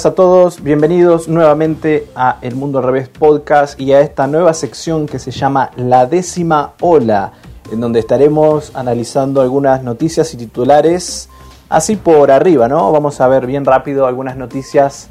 Buenas 0.00 0.12
a 0.12 0.14
todos, 0.14 0.62
bienvenidos 0.62 1.28
nuevamente 1.28 2.08
a 2.14 2.38
El 2.40 2.54
Mundo 2.56 2.78
al 2.78 2.86
Revés 2.86 3.10
Podcast 3.10 3.78
y 3.78 3.92
a 3.92 4.00
esta 4.00 4.26
nueva 4.26 4.54
sección 4.54 5.06
que 5.06 5.18
se 5.18 5.30
llama 5.30 5.72
La 5.76 6.06
décima 6.06 6.72
ola, 6.80 7.32
en 7.70 7.80
donde 7.82 8.00
estaremos 8.00 8.74
analizando 8.74 9.42
algunas 9.42 9.82
noticias 9.82 10.32
y 10.32 10.38
titulares 10.38 11.28
así 11.68 11.96
por 11.96 12.30
arriba, 12.30 12.66
¿no? 12.66 12.90
Vamos 12.90 13.20
a 13.20 13.28
ver 13.28 13.46
bien 13.46 13.66
rápido 13.66 14.06
algunas 14.06 14.38
noticias 14.38 15.10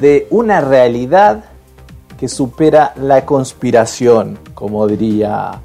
de 0.00 0.28
una 0.30 0.60
realidad 0.60 1.42
que 2.16 2.28
supera 2.28 2.92
la 2.94 3.26
conspiración, 3.26 4.38
como 4.54 4.86
diría, 4.86 5.62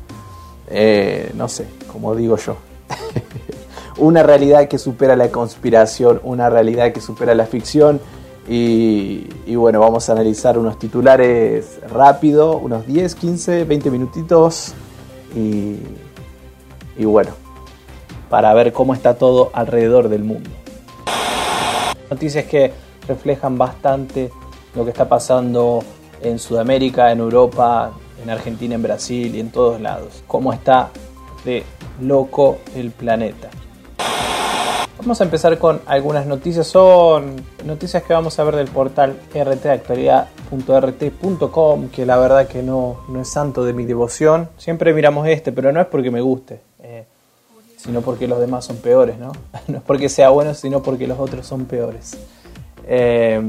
eh, 0.66 1.32
no 1.36 1.48
sé, 1.48 1.68
como 1.92 2.16
digo 2.16 2.38
yo. 2.38 2.58
una 4.00 4.24
realidad 4.24 4.68
que 4.68 4.80
supera 4.80 5.16
la 5.16 5.30
conspiración, 5.30 6.20
una 6.24 6.50
realidad 6.50 6.92
que 6.92 7.02
supera 7.02 7.36
la 7.36 7.46
ficción. 7.46 8.02
Y, 8.48 9.56
bueno, 9.56 9.80
vamos 9.80 10.10
a 10.10 10.14
analizar 10.14 10.58
unos 10.58 10.78
titulares 10.78 11.80
rápido, 11.90 12.58
unos 12.58 12.86
10, 12.86 13.16
15, 13.16 13.64
20 13.64 13.92
minutitos. 13.92 14.74
Y, 15.36 15.78
y 16.98 17.06
bueno, 17.06 17.32
para 18.30 18.54
ver 18.54 18.74
cómo 18.74 18.94
está 18.94 19.16
todo 19.16 19.50
alrededor 19.54 20.10
del 20.10 20.24
mundo. 20.24 20.50
Noticias 22.10 22.46
que 22.46 22.74
reflejan 23.08 23.58
bastante 23.58 24.30
lo 24.76 24.84
que 24.84 24.92
está 24.92 25.08
pasando 25.08 25.84
en 26.22 26.40
Sudamérica, 26.40 27.12
en 27.12 27.20
Europa, 27.20 27.92
en 28.22 28.30
Argentina, 28.30 28.76
en 28.76 28.84
Brasil 28.84 29.36
y 29.36 29.40
en 29.40 29.52
todos 29.52 29.80
lados. 29.80 30.24
Cómo 30.28 30.54
está 30.54 30.90
de 31.46 31.64
loco 32.02 32.58
el 32.76 32.92
planeta. 32.92 33.50
Vamos 35.04 35.20
a 35.20 35.26
empezar 35.26 35.58
con 35.58 35.82
algunas 35.86 36.26
noticias. 36.26 36.66
Son 36.66 37.36
noticias 37.66 38.04
que 38.04 38.14
vamos 38.14 38.40
a 38.40 38.46
ver 38.46 38.56
del 38.56 38.70
portal 38.70 39.18
rtactualidad.rt.com, 39.34 41.90
que 41.90 42.06
la 42.06 42.18
verdad 42.18 42.48
que 42.48 42.64
no, 42.64 43.02
no 43.10 43.20
es 43.20 43.28
santo 43.28 43.66
de 43.66 43.74
mi 43.74 43.84
devoción. 43.84 44.48
Siempre 44.56 44.94
miramos 44.94 45.28
este, 45.28 45.52
pero 45.52 45.74
no 45.74 45.82
es 45.82 45.88
porque 45.88 46.10
me 46.10 46.22
guste, 46.22 46.62
eh, 46.82 47.04
sino 47.76 48.00
porque 48.00 48.30
los 48.30 48.40
demás 48.40 48.64
son 48.64 48.78
peores, 48.78 49.18
¿no? 49.18 49.34
No 49.68 49.80
es 49.80 49.84
porque 49.84 50.08
sea 50.08 50.30
bueno, 50.30 50.54
sino 50.54 50.82
porque 50.82 51.06
los 51.06 51.20
otros 51.20 51.46
son 51.46 51.66
peores. 51.66 52.18
Eh, 52.88 53.42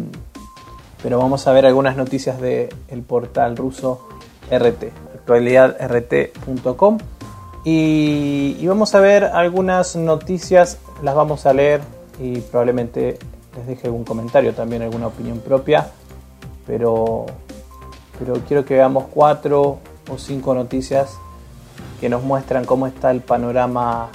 pero 1.05 1.19
vamos 1.19 1.47
a 1.47 1.53
ver 1.53 1.67
algunas 1.67 1.97
noticias 1.97 2.41
del 2.41 2.69
portal 3.07 3.57
ruso 3.57 4.09
RT, 4.51 4.91
actualidadrt.com. 5.15 6.99
Y, 7.65 8.67
vamos 8.67 8.95
a 8.95 9.01
ver 9.01 9.25
algunas 9.25 9.97
noticias, 9.97 10.79
las 11.03 11.15
vamos 11.15 11.47
a 11.47 11.55
leer 11.55 11.81
y 12.21 12.41
probablemente 12.41 13.19
les 13.57 13.67
deje 13.67 13.87
algún 13.87 14.05
comentario, 14.05 14.53
también 14.53 14.83
alguna 14.83 15.07
opinión 15.07 15.41
propia. 15.41 15.91
Pero, 16.67 17.27
pero 18.19 18.35
quiero 18.47 18.65
que 18.65 18.75
veamos 18.75 19.05
cuatro 19.11 19.79
o 20.11 20.19
cinco 20.19 20.55
noticias 20.55 21.17
que 22.01 22.09
nos 22.11 22.23
muestran 22.23 22.67
cómo 22.67 22.87
está 22.87 23.11
el 23.11 23.21
panorama 23.21 24.11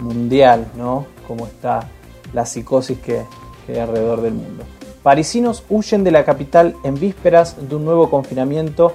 mundial, 0.00 0.66
¿no? 0.74 1.06
Cómo 1.28 1.46
está 1.46 1.88
la 2.32 2.46
psicosis 2.46 2.98
que, 2.98 3.24
hay 3.68 3.78
alrededor 3.78 4.22
del 4.22 4.34
mundo. 4.34 4.64
Parisinos 5.02 5.64
huyen 5.68 6.04
de 6.04 6.12
la 6.12 6.24
capital 6.24 6.76
en 6.84 6.94
vísperas 6.94 7.56
de 7.68 7.74
un 7.74 7.84
nuevo 7.84 8.10
confinamiento 8.10 8.92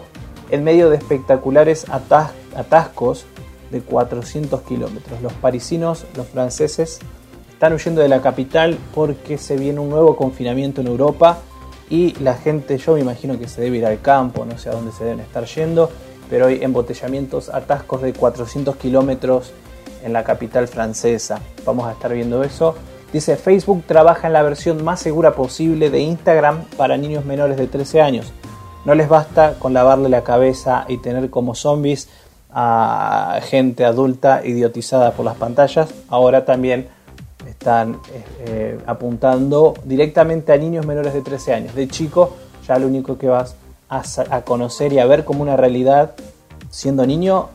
en 0.49 0.63
medio 0.63 0.89
de 0.89 0.97
espectaculares 0.97 1.89
atas 1.89 2.31
atascos 2.55 3.25
de 3.71 3.81
400 3.81 4.61
kilómetros. 4.61 5.21
Los 5.21 5.33
parisinos, 5.33 6.05
los 6.15 6.27
franceses, 6.27 6.99
están 7.51 7.73
huyendo 7.73 8.01
de 8.01 8.09
la 8.09 8.21
capital 8.21 8.77
porque 8.93 9.37
se 9.37 9.55
viene 9.55 9.79
un 9.79 9.89
nuevo 9.89 10.15
confinamiento 10.15 10.81
en 10.81 10.87
Europa 10.87 11.39
y 11.89 12.13
la 12.19 12.35
gente, 12.35 12.77
yo 12.77 12.93
me 12.93 13.01
imagino 13.01 13.37
que 13.37 13.47
se 13.47 13.61
debe 13.61 13.77
ir 13.77 13.85
al 13.85 14.01
campo, 14.01 14.45
no 14.45 14.57
sé 14.57 14.69
a 14.69 14.71
dónde 14.71 14.91
se 14.91 15.03
deben 15.03 15.19
estar 15.19 15.45
yendo, 15.45 15.89
pero 16.29 16.47
hay 16.47 16.63
embotellamientos, 16.63 17.49
atascos 17.49 18.01
de 18.01 18.13
400 18.13 18.77
kilómetros 18.77 19.51
en 20.03 20.13
la 20.13 20.23
capital 20.23 20.67
francesa. 20.67 21.41
Vamos 21.65 21.87
a 21.87 21.91
estar 21.91 22.13
viendo 22.13 22.43
eso. 22.43 22.75
Dice, 23.11 23.35
Facebook 23.35 23.83
trabaja 23.85 24.27
en 24.27 24.33
la 24.33 24.41
versión 24.41 24.83
más 24.83 25.01
segura 25.01 25.35
posible 25.35 25.89
de 25.89 25.99
Instagram 25.99 26.63
para 26.77 26.95
niños 26.95 27.25
menores 27.25 27.57
de 27.57 27.67
13 27.67 28.01
años. 28.01 28.31
No 28.85 28.95
les 28.95 29.09
basta 29.09 29.55
con 29.59 29.73
lavarle 29.73 30.09
la 30.09 30.23
cabeza 30.23 30.85
y 30.87 30.97
tener 30.97 31.29
como 31.29 31.53
zombies 31.53 32.07
a 32.53 33.39
gente 33.43 33.85
adulta 33.85 34.41
idiotizada 34.45 35.11
por 35.11 35.25
las 35.25 35.35
pantallas. 35.35 35.93
Ahora 36.09 36.45
también 36.45 36.87
están 37.47 37.93
eh, 38.13 38.23
eh, 38.39 38.79
apuntando 38.85 39.73
directamente 39.83 40.51
a 40.51 40.57
niños 40.57 40.85
menores 40.85 41.13
de 41.13 41.21
13 41.21 41.53
años. 41.53 41.75
De 41.75 41.87
chico, 41.87 42.35
ya 42.67 42.77
lo 42.77 42.87
único 42.87 43.17
que 43.17 43.27
vas 43.27 43.55
a, 43.89 44.41
conocer 44.43 44.93
y 44.93 44.99
a 44.99 45.05
ver 45.05 45.25
como 45.25 45.41
una 45.41 45.57
realidad 45.57 46.13
siendo 46.69 47.05
niño 47.05 47.49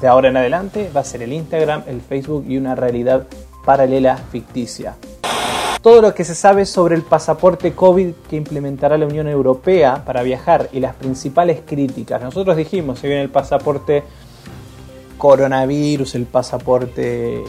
de 0.00 0.06
ahora 0.06 0.28
en 0.28 0.36
adelante 0.36 0.88
va 0.94 1.00
a 1.00 1.04
ser 1.04 1.22
el 1.22 1.32
Instagram, 1.32 1.82
el 1.88 2.00
Facebook 2.00 2.44
y 2.48 2.56
una 2.56 2.74
realidad 2.74 3.26
paralela 3.64 4.16
ficticia. 4.16 4.94
Todo 5.82 6.00
lo 6.00 6.14
que 6.14 6.24
se 6.24 6.34
sabe 6.34 6.64
sobre 6.64 6.94
el 6.94 7.02
pasaporte 7.02 7.72
COVID 7.74 8.12
que 8.28 8.36
implementará 8.36 8.98
la 8.98 9.06
Unión 9.06 9.26
Europea 9.26 10.04
para 10.04 10.22
viajar 10.22 10.68
y 10.72 10.80
las 10.80 10.94
principales 10.94 11.60
críticas. 11.66 12.22
Nosotros 12.22 12.56
dijimos, 12.56 12.98
se 12.98 13.08
viene 13.08 13.22
el 13.22 13.30
pasaporte 13.30 14.04
coronavirus, 15.20 16.16
el 16.16 16.24
pasaporte 16.24 17.44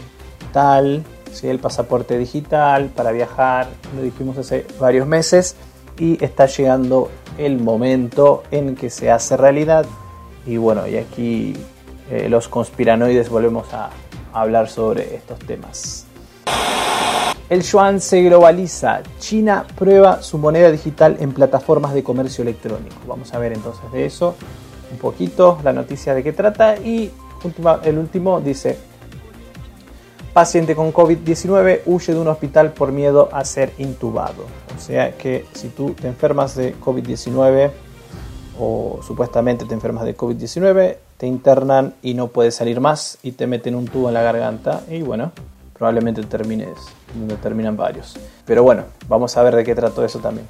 tal, 0.52 1.02
¿sí? 1.32 1.48
el 1.48 1.58
pasaporte 1.58 2.18
digital 2.18 2.90
para 2.94 3.10
viajar, 3.10 3.66
lo 3.96 4.02
dijimos 4.02 4.38
hace 4.38 4.64
varios 4.78 5.08
meses 5.08 5.56
y 5.98 6.22
está 6.22 6.46
llegando 6.46 7.10
el 7.38 7.58
momento 7.58 8.44
en 8.50 8.76
que 8.76 8.90
se 8.90 9.10
hace 9.10 9.36
realidad. 9.36 9.86
Y 10.46 10.58
bueno, 10.58 10.86
y 10.86 10.98
aquí 10.98 11.56
eh, 12.10 12.28
los 12.28 12.46
conspiranoides 12.46 13.30
volvemos 13.30 13.72
a 13.72 13.90
hablar 14.32 14.68
sobre 14.68 15.16
estos 15.16 15.38
temas. 15.40 16.06
El 17.48 17.62
yuan 17.62 18.00
se 18.00 18.22
globaliza. 18.22 19.02
China 19.18 19.66
prueba 19.76 20.22
su 20.22 20.38
moneda 20.38 20.70
digital 20.70 21.16
en 21.20 21.32
plataformas 21.32 21.94
de 21.94 22.02
comercio 22.02 22.42
electrónico. 22.42 22.96
Vamos 23.06 23.32
a 23.34 23.38
ver 23.38 23.52
entonces 23.52 23.90
de 23.92 24.06
eso 24.06 24.34
un 24.90 24.98
poquito, 24.98 25.58
la 25.64 25.72
noticia 25.72 26.14
de 26.14 26.22
qué 26.22 26.32
trata. 26.32 26.76
Y 26.76 27.10
el 27.84 27.98
último 27.98 28.40
dice, 28.40 28.78
paciente 30.32 30.74
con 30.74 30.92
COVID-19 30.92 31.82
huye 31.86 32.14
de 32.14 32.18
un 32.18 32.28
hospital 32.28 32.72
por 32.72 32.92
miedo 32.92 33.28
a 33.32 33.44
ser 33.44 33.72
intubado. 33.78 34.46
O 34.76 34.80
sea 34.80 35.16
que 35.16 35.44
si 35.52 35.68
tú 35.68 35.90
te 35.90 36.08
enfermas 36.08 36.56
de 36.56 36.74
COVID-19 36.78 37.70
o 38.58 39.00
supuestamente 39.02 39.64
te 39.64 39.74
enfermas 39.74 40.04
de 40.04 40.16
COVID-19, 40.16 40.96
te 41.16 41.26
internan 41.26 41.94
y 42.02 42.14
no 42.14 42.28
puedes 42.28 42.54
salir 42.54 42.80
más 42.80 43.18
y 43.22 43.32
te 43.32 43.46
meten 43.46 43.74
un 43.74 43.86
tubo 43.86 44.08
en 44.08 44.14
la 44.14 44.22
garganta 44.22 44.82
y 44.90 45.02
bueno, 45.02 45.32
probablemente 45.74 46.22
termines 46.22 46.78
donde 47.14 47.36
terminan 47.36 47.76
varios. 47.76 48.16
Pero 48.46 48.62
bueno, 48.62 48.84
vamos 49.08 49.36
a 49.36 49.42
ver 49.42 49.56
de 49.56 49.64
qué 49.64 49.74
trató 49.74 50.04
eso 50.04 50.18
también. 50.18 50.46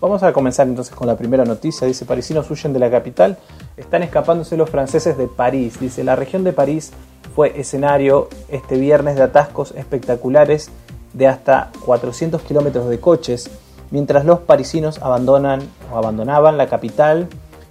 Vamos 0.00 0.22
a 0.22 0.32
comenzar 0.32 0.68
entonces 0.68 0.94
con 0.94 1.08
la 1.08 1.16
primera 1.16 1.44
noticia. 1.44 1.84
Dice, 1.84 2.04
parisinos 2.04 2.48
huyen 2.50 2.72
de 2.72 2.78
la 2.78 2.88
capital, 2.88 3.36
están 3.76 4.04
escapándose 4.04 4.56
los 4.56 4.70
franceses 4.70 5.18
de 5.18 5.26
París. 5.26 5.80
Dice, 5.80 6.04
la 6.04 6.14
región 6.14 6.44
de 6.44 6.52
París 6.52 6.92
fue 7.34 7.58
escenario 7.58 8.28
este 8.48 8.76
viernes 8.76 9.16
de 9.16 9.22
atascos 9.22 9.72
espectaculares 9.72 10.70
de 11.14 11.26
hasta 11.26 11.72
400 11.84 12.42
kilómetros 12.42 12.88
de 12.88 13.00
coches, 13.00 13.50
mientras 13.90 14.24
los 14.24 14.38
parisinos 14.38 15.02
abandonan 15.02 15.62
o 15.92 15.98
abandonaban 15.98 16.56
la 16.56 16.68
capital 16.68 17.26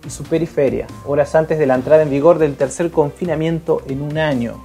y 0.05 0.09
su 0.09 0.23
periferia, 0.23 0.87
horas 1.05 1.33
antes 1.33 1.57
de 1.57 1.65
la 1.65 1.75
entrada 1.75 2.03
en 2.03 2.09
vigor 2.09 2.39
del 2.39 2.57
tercer 2.57 2.91
confinamiento 2.91 3.81
en 3.87 4.01
un 4.01 4.17
año. 4.17 4.61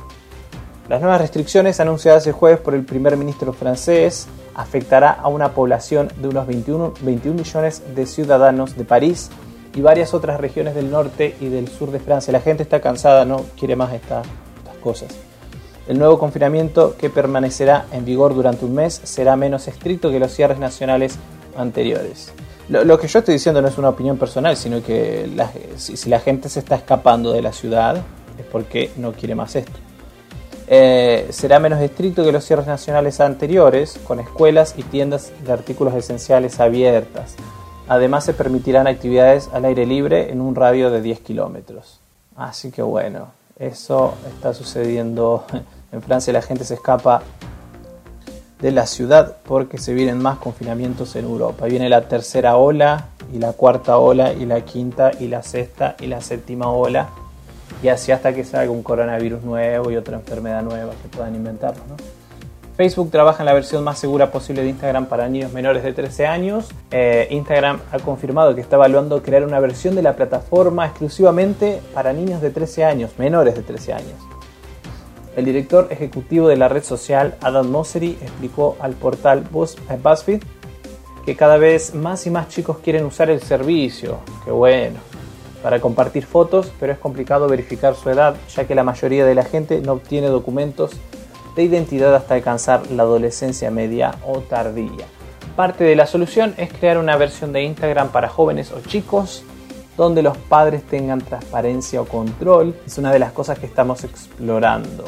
Las 0.93 1.01
nuevas 1.01 1.23
restricciones 1.23 1.81
anunciadas 1.81 2.27
el 2.27 2.35
jueves 2.35 2.61
por 2.61 2.75
el 2.75 2.85
primer 2.85 3.17
ministro 3.17 3.55
francés 3.55 4.27
afectará 4.55 5.11
a 5.11 5.29
una 5.29 5.55
población 5.55 6.13
de 6.19 6.29
unos 6.29 6.47
21, 6.47 6.93
21 7.01 7.39
millones 7.39 7.83
de 7.95 8.05
ciudadanos 8.05 8.77
de 8.77 8.85
París 8.85 9.31
y 9.75 9.81
varias 9.81 10.13
otras 10.13 10.39
regiones 10.39 10.75
del 10.75 10.91
norte 10.91 11.35
y 11.41 11.47
del 11.47 11.69
sur 11.69 11.93
de 11.93 11.99
Francia. 11.99 12.31
La 12.31 12.43
gente 12.43 12.63
está 12.63 12.83
cansada, 12.83 13.25
no 13.25 13.47
quiere 13.59 13.75
más 13.75 13.95
estas 13.95 14.27
cosas. 14.83 15.15
El 15.89 15.99
nuevo 15.99 16.19
confinamiento, 16.19 16.95
que 16.99 17.09
permanecerá 17.09 17.87
en 17.91 18.05
vigor 18.05 18.35
durante 18.35 18.67
un 18.67 18.75
mes, 18.75 19.01
será 19.03 19.35
menos 19.35 19.69
estricto 19.69 20.11
que 20.11 20.21
los 20.21 20.35
cierres 20.35 20.59
nacionales 20.59 21.15
anteriores. 21.57 22.35
Lo, 22.69 22.99
que 22.99 23.09
yo 23.09 23.21
estoy 23.21 23.33
diciendo 23.33 23.63
no 23.63 23.69
es 23.69 23.79
una 23.79 23.89
opinión 23.89 24.19
personal, 24.19 24.59
sino 24.59 24.83
que 24.83 25.27
si, 25.77 25.97
si, 25.97 26.11
la 26.11 26.21
gente 26.21 26.51
se 26.51 26.59
está 26.59 26.75
escapando 26.75 27.33
de 27.33 27.41
la 27.41 27.55
ciudad 27.55 27.97
es 28.39 28.45
porque 28.45 28.91
no 28.99 29.13
quiere 29.13 29.35
más 29.35 29.57
esto. 29.57 29.82
Eh, 30.69 31.29
será 31.31 31.59
menos 31.59 31.81
estricto 31.81 32.25
que 32.25 32.33
los 32.33 32.45
cierres 32.45 32.67
nacionales 32.67 33.21
anteriores, 33.21 33.99
con 34.07 34.21
escuelas 34.21 34.75
y 34.77 34.83
tiendas 34.83 35.33
de 35.45 35.53
artículos 35.53 35.95
esenciales 35.95 36.61
abiertas. 36.61 37.35
Además 37.89 38.25
se 38.25 38.33
permitirán 38.33 38.87
actividades 38.87 39.51
al 39.53 39.65
aire 39.65 39.87
libre 39.87 40.31
en 40.31 40.41
un 40.41 40.55
radio 40.55 40.91
de 40.91 41.03
10 41.03 41.21
kilómetros. 41.21 42.01
Así 42.37 42.71
que 42.71 42.83
bueno, 42.83 43.29
eso 43.59 44.15
está 44.35 44.55
sucediendo 44.55 45.45
en 45.93 46.03
Francia. 46.03 46.33
La 46.33 46.43
gente 46.43 46.65
se 46.65 46.75
escapa 46.75 47.23
de 48.61 48.71
la 48.71 48.87
ciudad 48.87 49.37
porque 49.45 49.77
se 49.77 49.93
vienen 49.93 50.23
más 50.23 50.39
confinamientos 50.39 51.17
en 51.17 51.25
Europa. 51.25 51.67
Viene 51.67 51.89
la 51.89 52.09
tercera 52.09 52.57
ola 52.57 53.09
y 53.33 53.39
la 53.39 53.53
cuarta 53.53 53.99
ola 53.99 54.33
y 54.33 54.47
la 54.47 54.61
quinta 54.63 55.11
y 55.19 55.27
la 55.27 55.43
sexta 55.43 55.97
y 56.01 56.07
la 56.07 56.21
séptima 56.21 56.71
ola 56.71 57.09
y 57.83 57.89
así 57.89 58.13
hasta 58.13 58.33
que 58.33 58.45
salga 58.45 58.71
un 58.71 58.83
coronavirus 58.83 59.43
nuevo 59.43 59.91
y 59.91 59.97
otra 59.97 60.17
enfermedad 60.17 60.63
nueva 60.63 60.93
que 61.03 61.09
puedan 61.09 61.35
inventar. 61.35 61.75
Facebook 62.77 63.11
trabaja 63.11 63.43
en 63.43 63.47
la 63.47 63.53
versión 63.53 63.85
más 63.85 63.99
segura 63.99 64.31
posible 64.31 64.63
de 64.63 64.71
Instagram 64.71 65.07
para 65.07 65.29
niños 65.29 65.53
menores 65.53 65.83
de 65.83 65.93
13 65.93 66.27
años. 66.27 66.71
Eh, 66.91 67.29
Instagram 67.31 67.81
ha 67.93 67.99
confirmado 67.99 68.55
que 68.55 68.61
está 68.61 68.77
evaluando 68.77 69.23
crear 69.23 69.45
una 69.45 69.61
versión 69.61 69.95
de 69.95 70.03
la 70.03 70.17
plataforma 70.17 70.87
exclusivamente 70.87 71.81
para 71.93 72.13
niños 72.13 72.41
de 72.41 72.51
13 72.51 72.85
años, 72.85 73.11
menores 73.19 73.55
de 73.57 73.63
13 73.63 73.93
años. 73.93 74.15
El 75.37 75.45
director 75.45 75.89
ejecutivo 75.91 76.49
de 76.49 76.57
la 76.57 76.69
red 76.69 76.83
social, 76.83 77.37
Adam 77.41 77.69
Mosseri, 77.69 78.19
explicó 78.23 78.77
al 78.81 78.93
portal 78.93 79.45
eh, 79.51 79.99
BuzzFeed 80.03 80.43
que 81.25 81.37
cada 81.37 81.57
vez 81.57 81.95
más 81.95 82.27
y 82.27 82.31
más 82.31 82.49
chicos 82.49 82.79
quieren 82.79 83.05
usar 83.05 83.31
el 83.31 83.41
servicio. 83.41 84.19
Qué 84.45 84.51
bueno. 84.51 85.12
Para 85.63 85.81
compartir 85.81 86.27
fotos, 86.27 86.73
pero 86.81 86.93
es 86.93 86.99
complicado 86.99 87.49
verificar 87.49 87.95
su 87.95 88.11
edad, 88.11 88.35
ya 88.55 88.67
que 88.67 88.75
la 88.75 88.85
mayoría 88.85 89.25
de 89.25 89.35
la 89.35 89.45
gente 89.45 89.81
no 89.81 89.93
obtiene 89.93 90.27
documentos 90.27 90.93
de 91.55 91.63
identidad 91.63 92.15
hasta 92.15 92.35
alcanzar 92.35 92.91
la 92.91 93.05
adolescencia 93.05 93.71
media 93.71 94.15
o 94.27 94.41
tardía. 94.41 95.07
Parte 95.57 95.85
de 95.85 95.95
la 95.95 96.07
solución 96.07 96.55
es 96.57 96.73
crear 96.73 96.99
una 96.99 97.17
versión 97.17 97.53
de 97.53 97.63
Instagram 97.63 98.09
para 98.09 98.29
jóvenes 98.29 98.73
o 98.73 98.81
chicos 98.81 99.45
donde 99.97 100.23
los 100.23 100.37
padres 100.37 100.83
tengan 100.85 101.21
transparencia 101.21 102.01
o 102.01 102.07
control. 102.07 102.75
Es 102.87 102.99
una 102.99 103.13
de 103.13 103.19
las 103.19 103.33
cosas 103.33 103.59
que 103.59 103.67
estamos 103.67 104.05
explorando. 104.05 105.05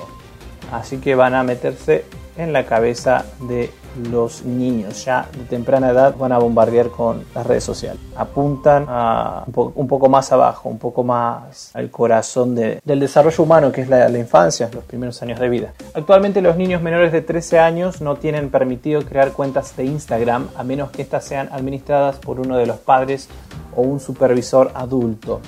Así 0.73 0.99
que 0.99 1.15
van 1.15 1.35
a 1.35 1.43
meterse 1.43 2.05
en 2.37 2.53
la 2.53 2.67
cabeza 2.67 3.25
de 3.41 3.71
los 4.11 4.45
niños 4.45 5.05
ya 5.05 5.29
de 5.37 5.45
temprana 5.45 5.91
edad 5.91 6.17
van 6.17 6.33
a 6.33 6.39
bombardear 6.39 6.89
con 6.89 7.25
las 7.35 7.47
redes 7.47 7.65
sociales. 7.65 8.01
Apuntan 8.17 8.87
a 8.89 9.45
un, 9.47 9.89
poco 9.89 10.09
más 10.09 10.33
abajo, 10.33 10.69
un 10.69 10.79
poco 10.79 11.05
más 11.05 11.71
al 11.75 11.91
corazón 11.91 12.55
del 12.55 13.01
desarrollo 13.01 13.43
humano, 13.43 13.73
que 13.73 13.83
es 13.83 13.89
la, 13.89 14.09
la, 14.09 14.19
infancia, 14.19 14.71
los 14.73 14.85
primeros 14.85 15.21
años 15.23 15.39
de 15.41 15.49
vida. 15.49 15.73
Actualmente 15.95 16.41
los 16.41 16.57
niños 16.57 16.83
menores 16.83 17.13
de 17.13 17.23
13 17.23 17.59
años 17.59 18.01
no 18.01 18.17
tienen 18.17 18.51
permitido 18.51 19.03
crear 19.03 19.33
cuentas 19.33 19.77
de 19.77 19.85
Instagram 19.85 20.49
a 20.57 20.65
menos 20.65 20.91
que 20.91 21.03
éstas 21.03 21.25
sean 21.25 21.49
administradas 21.53 22.17
por 22.17 22.41
uno 22.41 22.57
de 22.57 22.67
los 22.67 22.79
padres 22.79 23.29
o 23.77 23.83
un 23.83 24.01
supervisor 24.01 24.71
adulto. 24.75 25.41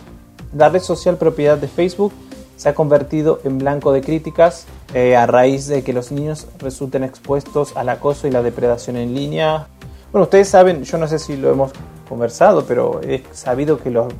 La 0.57 0.69
red 0.69 0.81
social 0.81 1.17
propiedad 1.17 1.59
de 1.59 1.69
Facebook 1.69 2.13
se 2.57 2.69
ha 2.69 2.75
convertido 2.75 3.41
en 3.45 3.59
blanco 3.59 3.93
de 3.93 4.01
críticas 4.01 4.67
eh, 4.97 5.15
a 5.15 5.27
raíz 5.27 5.67
de 5.67 5.85
que 5.85 5.93
los 5.93 6.11
niños 6.11 6.47
resulten 6.59 7.05
expuestos 7.05 7.77
al 7.77 7.91
acoso 7.91 8.27
y 8.27 8.31
la 8.31 8.43
depredación 8.43 8.97
en 8.97 9.15
línea. 9.15 9.67
Bueno, 10.11 10.23
ustedes 10.23 10.49
saben, 10.49 10.85
yo 10.85 10.97
no 10.97 11.07
sé 11.07 11.19
si 11.19 11.37
lo 11.37 11.51
hemos 11.51 11.73
conversado, 12.09 12.65
pero 12.65 13.03
he 13.03 13.23
sabido 13.33 13.77
que 13.77 13.91
los, 13.91 14.11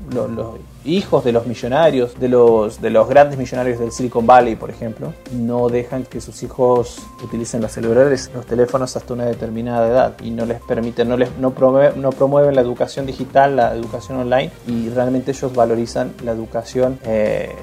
hijos 0.85 1.25
de 1.25 1.33
los 1.33 1.47
millonarios, 1.47 2.21
de 2.21 2.29
los, 2.29 2.83
de 2.83 2.91
los 2.91 3.09
grandes 3.09 3.39
millonarios 3.39 3.79
del 3.79 3.91
Silicon 3.91 4.27
Valley, 4.27 4.55
por 4.55 4.69
ejemplo, 4.69 5.15
no 5.33 5.71
dejan 5.71 6.05
que 6.05 6.21
sus 6.21 6.43
hijos 6.43 6.99
utilicen 7.25 7.63
los 7.63 7.73
celulares, 7.73 8.31
los 8.35 8.45
teléfonos 8.45 8.95
hasta 8.97 9.15
una 9.15 9.25
determinada 9.25 9.89
edad 9.89 10.21
y 10.23 10.31
no 10.31 10.45
les 10.45 10.61
permiten, 10.61 11.09
no, 11.09 11.17
les, 11.17 11.31
no 11.39 11.53
promueven 11.53 12.55
la 12.55 12.61
educación 12.61 13.07
digital, 13.07 13.57
la 13.57 13.75
educación 13.75 14.19
online 14.19 14.53
y 14.67 14.91
realmente 14.91 15.31
ellos 15.31 15.55
valorizan 15.55 16.13
la 16.23 16.33
educación 16.33 16.99
eh, 17.07 17.55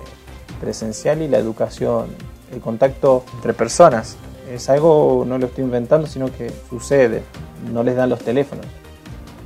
presencial 0.59 1.21
y 1.21 1.27
la 1.27 1.37
educación, 1.37 2.07
el 2.53 2.61
contacto 2.61 3.23
entre 3.35 3.53
personas. 3.53 4.17
Es 4.51 4.69
algo, 4.69 5.23
no 5.27 5.37
lo 5.37 5.47
estoy 5.47 5.63
inventando, 5.63 6.07
sino 6.07 6.31
que 6.31 6.51
sucede. 6.69 7.23
No 7.71 7.83
les 7.83 7.95
dan 7.95 8.09
los 8.09 8.19
teléfonos. 8.19 8.65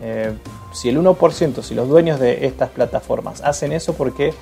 Eh, 0.01 0.33
si 0.74 0.89
el 0.89 1.00
1%, 1.00 1.62
si 1.62 1.74
los 1.75 1.88
dueños 1.88 2.19
de 2.19 2.45
estas 2.45 2.69
plataformas 2.69 3.42
hacen 3.42 3.71
eso 3.71 3.94
porque 3.94 4.33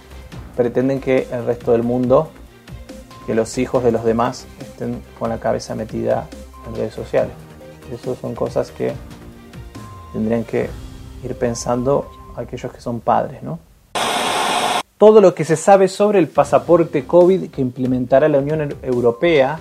pretenden 0.56 1.00
que 1.00 1.27
el 1.31 1.45
resto 1.45 1.71
del 1.71 1.83
mundo, 1.83 2.29
que 3.25 3.35
los 3.35 3.57
hijos 3.57 3.83
de 3.83 3.91
los 3.91 4.03
demás 4.03 4.45
estén 4.59 5.01
con 5.19 5.29
la 5.29 5.39
cabeza 5.39 5.75
metida 5.75 6.27
en 6.67 6.75
redes 6.75 6.94
sociales. 6.94 7.33
Eso 7.94 8.15
son 8.15 8.35
cosas 8.35 8.71
que 8.71 8.94
tendrían 10.13 10.44
que 10.44 10.69
ir 11.23 11.35
pensando 11.35 12.09
aquellos 12.35 12.71
que 12.71 12.81
son 12.81 13.00
padres, 13.00 13.44
¿no? 13.44 13.59
Todo 14.97 15.19
lo 15.19 15.36
que 15.36 15.44
se 15.44 15.56
sabe 15.56 15.88
sobre 15.88 16.19
el 16.19 16.27
pasaporte 16.27 17.06
COVID 17.06 17.50
que 17.50 17.62
implementará 17.62 18.30
la 18.30 18.39
Unión 18.39 18.75
Europea, 18.81 19.59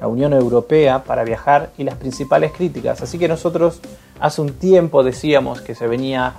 la 0.00 0.08
Unión 0.08 0.32
Europea 0.32 1.04
para 1.04 1.24
viajar 1.24 1.70
y 1.76 1.84
las 1.84 1.96
principales 1.96 2.52
críticas. 2.52 3.02
Así 3.02 3.18
que 3.18 3.28
nosotros 3.28 3.80
hace 4.18 4.40
un 4.40 4.54
tiempo 4.54 5.02
decíamos 5.02 5.60
que 5.60 5.74
se 5.74 5.86
venía 5.86 6.34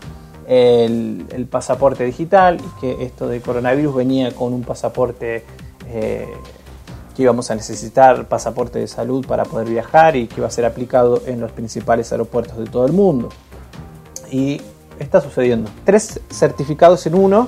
el, 0.48 1.48
pasaporte 1.50 2.04
digital 2.04 2.58
y 2.60 2.82
que 2.82 3.04
esto 3.04 3.28
del 3.28 3.42
coronavirus 3.42 3.96
venía 3.96 4.32
con 4.32 4.54
un 4.54 4.64
pasaporte 4.64 5.46
eh, 5.88 6.28
que 7.16 7.22
íbamos 7.22 7.52
a 7.52 7.56
necesitar 7.56 8.28
pasaporte 8.28 8.80
de 8.80 8.88
salud 8.88 9.26
para 9.28 9.46
poder 9.46 9.70
viajar 9.70 10.16
y 10.16 10.28
que 10.28 10.38
iba 10.38 10.48
a 10.48 10.52
ser 10.52 10.66
aplicado 10.66 11.22
en 11.28 11.40
los 11.40 11.52
principales 11.52 12.12
aeropuertos 12.12 12.58
de 12.58 12.66
todo 12.66 12.88
el 12.88 12.94
mundo. 12.94 13.30
Y 14.32 14.60
está 14.98 15.22
sucediendo. 15.22 15.70
Tres 15.86 16.20
certificados 16.32 17.06
en 17.06 17.14
uno 17.14 17.48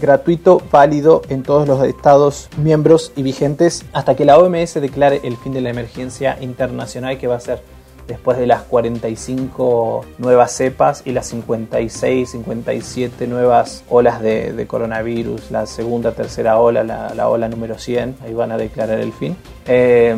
gratuito, 0.00 0.62
válido 0.70 1.22
en 1.28 1.42
todos 1.42 1.66
los 1.66 1.82
estados 1.84 2.48
miembros 2.56 3.12
y 3.16 3.22
vigentes 3.22 3.84
hasta 3.92 4.14
que 4.14 4.24
la 4.24 4.38
OMS 4.38 4.74
declare 4.74 5.20
el 5.24 5.36
fin 5.36 5.52
de 5.52 5.60
la 5.60 5.70
emergencia 5.70 6.38
internacional 6.40 7.18
que 7.18 7.26
va 7.26 7.36
a 7.36 7.40
ser 7.40 7.62
después 8.06 8.38
de 8.38 8.46
las 8.46 8.62
45 8.62 10.04
nuevas 10.18 10.52
cepas 10.52 11.02
y 11.04 11.12
las 11.12 11.26
56, 11.28 12.30
57 12.30 13.26
nuevas 13.26 13.84
olas 13.88 14.20
de, 14.20 14.66
coronavirus, 14.68 15.50
la 15.50 15.66
segunda, 15.66 16.12
tercera 16.12 16.58
ola, 16.58 16.84
la, 16.84 17.28
ola 17.28 17.48
número 17.48 17.78
100, 17.78 18.16
ahí 18.24 18.34
van 18.34 18.52
a 18.52 18.56
declarar 18.56 19.00
el 19.00 19.12
fin. 19.12 19.36
Eh, 19.66 20.14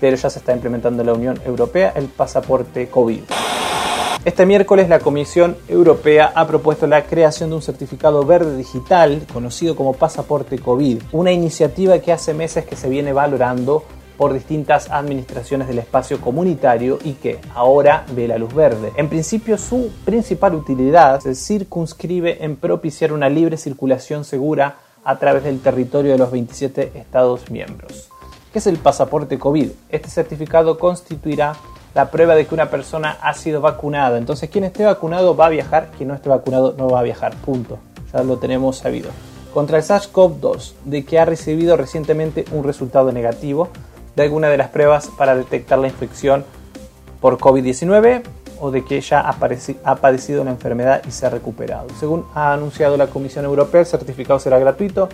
pero 0.00 0.16
ya 0.16 0.30
se 0.30 0.38
está 0.38 0.52
implementando 0.52 1.02
en 1.02 1.06
la 1.06 1.14
Unión 1.14 1.40
Europea 1.44 1.92
el 1.96 2.06
pasaporte 2.06 2.88
COVID. 2.88 3.20
Este 4.22 4.44
miércoles 4.44 4.90
la 4.90 4.98
Comisión 4.98 5.56
Europea 5.66 6.30
ha 6.34 6.46
propuesto 6.46 6.86
la 6.86 7.06
creación 7.06 7.48
de 7.48 7.56
un 7.56 7.62
certificado 7.62 8.22
verde 8.26 8.54
digital 8.54 9.26
conocido 9.32 9.74
como 9.74 9.94
pasaporte 9.94 10.58
COVID, 10.58 11.04
una 11.12 11.32
iniciativa 11.32 11.98
que 12.00 12.12
hace 12.12 12.34
meses 12.34 12.66
que 12.66 12.76
se 12.76 12.90
viene 12.90 13.14
valorando 13.14 13.82
por 14.18 14.34
distintas 14.34 14.90
administraciones 14.90 15.68
del 15.68 15.78
espacio 15.78 16.20
comunitario 16.20 16.98
y 17.02 17.14
que 17.14 17.38
ahora 17.54 18.04
ve 18.14 18.28
la 18.28 18.36
luz 18.36 18.52
verde. 18.52 18.92
En 18.96 19.08
principio 19.08 19.56
su 19.56 19.90
principal 20.04 20.54
utilidad 20.54 21.20
se 21.20 21.34
circunscribe 21.34 22.44
en 22.44 22.56
propiciar 22.56 23.14
una 23.14 23.30
libre 23.30 23.56
circulación 23.56 24.26
segura 24.26 24.76
a 25.02 25.18
través 25.18 25.44
del 25.44 25.60
territorio 25.60 26.12
de 26.12 26.18
los 26.18 26.30
27 26.30 26.92
Estados 26.94 27.50
miembros. 27.50 28.10
¿Qué 28.52 28.58
es 28.58 28.66
el 28.66 28.76
pasaporte 28.76 29.38
COVID? 29.38 29.70
Este 29.88 30.10
certificado 30.10 30.78
constituirá 30.78 31.54
la 31.94 32.10
prueba 32.10 32.34
de 32.34 32.46
que 32.46 32.54
una 32.54 32.70
persona 32.70 33.18
ha 33.20 33.34
sido 33.34 33.60
vacunada. 33.60 34.18
Entonces, 34.18 34.50
quien 34.50 34.64
esté 34.64 34.84
vacunado 34.84 35.36
va 35.36 35.46
a 35.46 35.50
viajar, 35.50 35.90
quien 35.96 36.08
no 36.08 36.14
esté 36.14 36.28
vacunado 36.28 36.74
no 36.76 36.88
va 36.88 37.00
a 37.00 37.02
viajar. 37.02 37.34
Punto. 37.36 37.78
Ya 38.12 38.22
lo 38.22 38.38
tenemos 38.38 38.78
sabido. 38.78 39.10
Contra 39.52 39.78
el 39.78 39.84
SARS-CoV-2, 39.84 40.72
de 40.84 41.04
que 41.04 41.18
ha 41.18 41.24
recibido 41.24 41.76
recientemente 41.76 42.44
un 42.52 42.64
resultado 42.64 43.10
negativo 43.10 43.68
de 44.14 44.22
alguna 44.22 44.48
de 44.48 44.56
las 44.56 44.68
pruebas 44.68 45.08
para 45.16 45.34
detectar 45.34 45.78
la 45.78 45.88
infección 45.88 46.44
por 47.20 47.38
COVID-19 47.38 48.22
o 48.60 48.70
de 48.70 48.84
que 48.84 49.00
ya 49.00 49.20
ha, 49.20 49.96
padecido 49.96 50.42
una 50.42 50.50
enfermedad 50.50 51.02
y 51.08 51.10
se 51.10 51.26
ha 51.26 51.30
recuperado. 51.30 51.88
Según 51.98 52.26
ha 52.34 52.52
anunciado 52.52 52.96
la 52.96 53.06
Comisión 53.06 53.44
Europea, 53.44 53.80
el 53.80 53.86
certificado 53.86 54.38
será 54.38 54.58
gratuito 54.58 55.08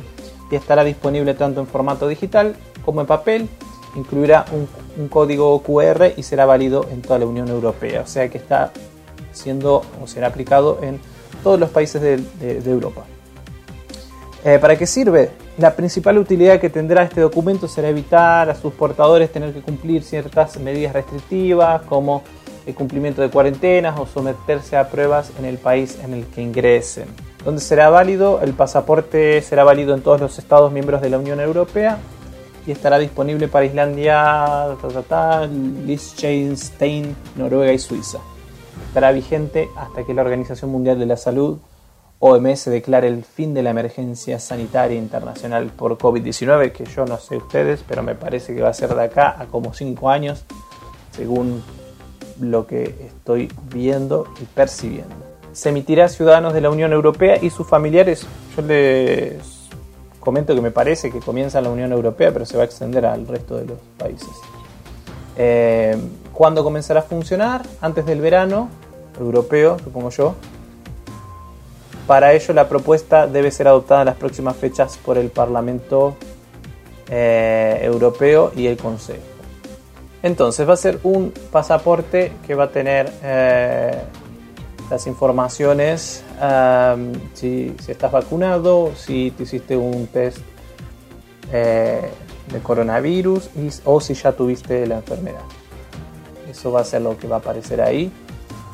y 0.50 0.56
estará 0.56 0.84
disponible 0.84 1.34
tanto 1.34 1.60
en 1.60 1.66
formato 1.66 2.08
digital 2.08 2.56
como 2.84 3.00
en 3.00 3.06
papel 3.06 3.48
incluirá 3.96 4.44
un, 4.52 5.08
código 5.08 5.60
QR 5.62 6.12
y 6.16 6.22
será 6.22 6.46
válido 6.46 6.86
en 6.90 7.02
toda 7.02 7.18
la 7.18 7.26
Unión 7.26 7.48
Europea. 7.48 8.02
O 8.02 8.06
sea 8.06 8.28
que 8.28 8.38
está 8.38 8.70
siendo 9.32 9.82
o 10.02 10.06
será 10.06 10.28
aplicado 10.28 10.78
en 10.82 11.00
todos 11.42 11.60
los 11.60 11.70
países 11.70 12.00
de, 12.00 12.70
Europa. 12.70 13.04
Eh, 14.44 14.58
¿Para 14.58 14.76
qué 14.76 14.86
sirve? 14.86 15.30
La 15.58 15.74
principal 15.74 16.18
utilidad 16.18 16.60
que 16.60 16.70
tendrá 16.70 17.02
este 17.02 17.20
documento 17.20 17.68
será 17.68 17.88
evitar 17.88 18.48
a 18.48 18.54
sus 18.54 18.72
portadores 18.72 19.30
tener 19.30 19.52
que 19.52 19.60
cumplir 19.60 20.02
ciertas 20.02 20.58
medidas 20.58 20.92
restrictivas 20.92 21.82
como 21.82 22.22
el 22.66 22.74
cumplimiento 22.74 23.22
de 23.22 23.30
cuarentenas 23.30 23.98
o 23.98 24.06
someterse 24.06 24.76
a 24.76 24.88
pruebas 24.88 25.30
en 25.38 25.44
el 25.44 25.58
país 25.58 25.98
en 26.02 26.14
el 26.14 26.24
que 26.26 26.42
ingresen. 26.42 27.06
Donde 27.44 27.60
será 27.60 27.90
válido, 27.90 28.40
el 28.42 28.54
pasaporte 28.54 29.40
será 29.42 29.62
válido 29.62 29.94
en 29.94 30.02
todos 30.02 30.20
los 30.20 30.38
Estados 30.38 30.72
miembros 30.72 31.00
de 31.00 31.10
la 31.10 31.18
Unión 31.18 31.38
Europea 31.40 31.98
y 32.66 32.72
estará 32.72 32.98
disponible 32.98 33.48
para 33.48 33.64
Islandia, 33.64 34.76
Liechtenstein, 35.84 37.16
Noruega 37.36 37.72
y 37.72 37.78
Suiza. 37.78 38.18
Estará 38.88 39.12
vigente 39.12 39.68
hasta 39.76 40.04
que 40.04 40.14
la 40.14 40.22
Organización 40.22 40.70
Mundial 40.70 40.98
de 40.98 41.06
la 41.06 41.16
Salud, 41.16 41.58
OMS, 42.18 42.64
declare 42.66 43.08
el 43.08 43.24
fin 43.24 43.54
de 43.54 43.62
la 43.62 43.70
emergencia 43.70 44.40
sanitaria 44.40 44.98
internacional 44.98 45.66
por 45.66 45.96
COVID-19, 45.98 46.72
que 46.72 46.84
yo 46.86 47.04
no 47.04 47.18
sé 47.18 47.36
ustedes, 47.36 47.84
pero 47.86 48.02
me 48.02 48.14
parece 48.14 48.54
que 48.54 48.62
va 48.62 48.70
a 48.70 48.74
ser 48.74 48.94
de 48.94 49.04
acá 49.04 49.36
a 49.38 49.46
como 49.46 49.72
5 49.72 50.10
años. 50.10 50.44
según 51.16 51.62
lo 52.40 52.66
que 52.66 52.94
estoy 53.06 53.50
viendo 53.72 54.26
y 54.40 54.44
percibiendo. 54.44 55.14
Se 55.52 55.70
emitirá 55.70 56.04
a 56.04 56.08
ciudadanos 56.08 56.52
de 56.52 56.60
la 56.60 56.70
Unión 56.70 56.92
Europea 56.92 57.38
y 57.40 57.50
sus 57.50 57.66
familiares. 57.66 58.26
Yo 58.54 58.62
les 58.62 59.55
comento 60.26 60.56
que 60.56 60.60
me 60.60 60.72
parece 60.72 61.12
que 61.12 61.20
comienza 61.20 61.58
en 61.58 61.64
la 61.64 61.70
Unión 61.70 61.92
Europea, 61.92 62.32
pero 62.32 62.44
se 62.44 62.56
va 62.56 62.64
a 62.64 62.66
extender 62.66 63.06
al 63.06 63.28
resto 63.28 63.58
de 63.58 63.64
los 63.64 63.78
países. 63.96 64.28
Eh, 65.36 65.96
¿Cuándo 66.32 66.64
comenzará 66.64 66.98
a 66.98 67.02
funcionar? 67.04 67.64
Antes 67.80 68.04
del 68.06 68.20
verano 68.20 68.68
europeo, 69.20 69.78
supongo 69.78 70.10
yo. 70.10 70.34
Para 72.08 72.32
ello, 72.32 72.52
la 72.54 72.68
propuesta 72.68 73.28
debe 73.28 73.52
ser 73.52 73.68
adoptada 73.68 74.00
en 74.00 74.06
las 74.06 74.16
próximas 74.16 74.56
fechas 74.56 74.98
por 74.98 75.16
el 75.16 75.30
Parlamento 75.30 76.16
eh, 77.08 77.78
Europeo 77.82 78.50
y 78.56 78.66
el 78.66 78.76
Consejo. 78.76 79.22
Entonces 80.24 80.68
va 80.68 80.72
a 80.72 80.76
ser 80.76 80.98
un 81.04 81.32
pasaporte 81.52 82.32
que 82.44 82.56
va 82.56 82.64
a 82.64 82.70
tener 82.72 83.12
eh, 83.22 83.96
las 84.90 85.06
informaciones 85.06 86.22
um, 86.40 87.12
si, 87.34 87.74
estás 87.88 88.12
vacunado, 88.12 88.92
si 88.94 89.32
te 89.32 89.42
hiciste 89.42 89.76
un 89.76 90.06
test 90.06 90.38
eh, 91.52 92.08
de 92.52 92.58
coronavirus 92.60 93.50
o 93.84 94.00
si 94.00 94.14
ya 94.14 94.32
tuviste 94.32 94.86
la 94.86 94.96
enfermedad. 94.96 95.42
Eso 96.48 96.70
va 96.70 96.80
a 96.80 96.84
ser 96.84 97.02
lo 97.02 97.18
que 97.18 97.26
va 97.26 97.36
a 97.36 97.38
aparecer 97.40 97.80
ahí 97.80 98.12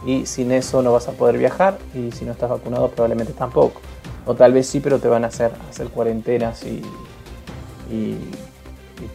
y 0.05 0.27
sin 0.27 0.53
eso 0.53 0.83
no 0.83 0.93
vas 0.93 1.09
a 1.09 1.13
poder 1.13 1.39
viajar 1.39 1.79
y 1.95 2.13
si 2.13 2.25
no 2.25 2.33
estás 2.33 2.51
vacunado 2.51 2.89
probablemente 2.89 3.33
tampoco. 3.33 3.81
O 4.27 4.35
tal 4.35 4.53
vez 4.53 4.67
sí, 4.67 4.81
pero 4.81 4.99
te 4.99 5.09
van 5.09 5.25
a 5.25 5.29
hacer, 5.29 5.51
hacer 5.69 5.89
cuarentenas 5.89 6.63
y, 6.65 6.83
y, 7.91 8.19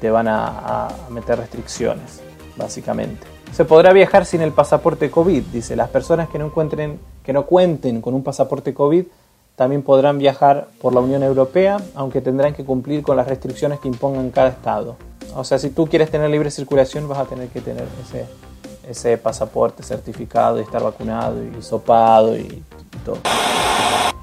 te 0.02 0.10
van 0.12 0.28
a 0.28 0.90
meter 1.10 1.40
restricciones, 1.40 2.22
básicamente. 2.58 3.26
Se 3.54 3.66
podrá 3.66 3.94
viajar 3.94 4.26
sin 4.26 4.42
el 4.42 4.52
pasaporte 4.52 5.10
COVID, 5.10 5.44
dice. 5.54 5.76
Las 5.76 5.90
personas 5.90 6.30
que 6.30 6.40
no, 6.40 6.48
encuentren, 6.48 7.00
que 7.24 7.34
no 7.34 7.46
cuenten 7.46 8.02
con 8.02 8.14
un 8.14 8.24
pasaporte 8.24 8.74
COVID 8.74 9.06
también 9.56 9.82
podrán 9.82 10.20
viajar 10.20 10.68
por 10.80 10.94
la 10.94 11.00
Unión 11.00 11.24
Europea, 11.24 11.78
aunque 11.96 12.22
tendrán 12.22 12.54
que 12.54 12.64
cumplir 12.64 13.02
con 13.02 13.18
las 13.18 13.28
restricciones 13.28 13.80
que 13.80 13.88
impongan 13.88 14.30
cada 14.30 14.50
estado. 14.50 14.98
O 15.36 15.44
sea, 15.44 15.58
si 15.58 15.72
tú 15.72 15.88
quieres 15.88 16.12
tener 16.12 16.30
libre 16.30 16.52
circulación, 16.52 17.08
vas 17.08 17.20
a 17.20 17.26
tener 17.26 17.48
que 17.48 17.62
tener 17.62 17.86
ese, 18.06 18.26
ese 18.88 19.18
pasaporte 19.18 19.82
certificado 19.82 20.60
y 20.60 20.62
estar 20.62 20.84
vacunado 20.84 21.44
y 21.44 21.62
sopado 21.64 22.38
y, 22.38 22.42
y 22.42 22.98
todo. 23.04 23.18